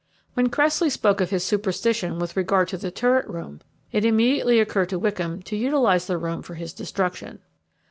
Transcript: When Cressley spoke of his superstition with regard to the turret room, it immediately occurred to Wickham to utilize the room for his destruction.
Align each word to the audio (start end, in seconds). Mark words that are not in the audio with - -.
When 0.33 0.49
Cressley 0.49 0.89
spoke 0.89 1.21
of 1.21 1.29
his 1.29 1.43
superstition 1.45 2.17
with 2.17 2.35
regard 2.35 2.69
to 2.69 2.77
the 2.79 2.89
turret 2.89 3.27
room, 3.27 3.61
it 3.91 4.03
immediately 4.03 4.59
occurred 4.59 4.89
to 4.89 4.97
Wickham 4.97 5.43
to 5.43 5.55
utilize 5.55 6.07
the 6.07 6.17
room 6.17 6.41
for 6.41 6.55
his 6.55 6.73
destruction. 6.73 7.37